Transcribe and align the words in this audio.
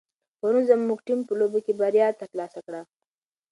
پرون 0.39 0.63
زموږ 0.69 0.99
ټیم 1.07 1.19
په 1.27 1.33
لوبه 1.39 1.59
کې 1.65 1.73
بریا 1.81 2.07
ترلاسه 2.21 2.59
کړه. 2.65 2.81